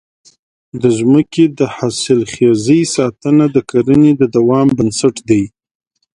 د 0.81 0.83
ځمکې 0.99 1.43
د 1.59 1.59
حاصلخېزۍ 1.75 2.81
ساتنه 2.95 3.45
د 3.55 3.57
کرنې 3.69 4.11
د 4.21 4.23
دوام 4.35 4.67
بنسټ 4.77 5.15
دی. 5.29 5.43